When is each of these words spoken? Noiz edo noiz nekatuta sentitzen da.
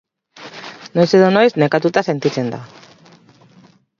Noiz 0.95 1.05
edo 1.17 1.27
noiz 1.35 1.51
nekatuta 1.65 2.03
sentitzen 2.13 2.51
da. 2.57 2.61